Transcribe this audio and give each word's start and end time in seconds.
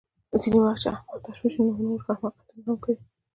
ځینې 0.41 0.59
وخت 0.61 0.79
چې 0.83 0.87
احمق 0.91 1.19
تشویق 1.27 1.51
شي 1.53 1.61
نو 1.65 1.73
نور 1.89 1.99
حماقتونه 2.05 2.61
هم 2.65 2.75
کوي 2.83 2.95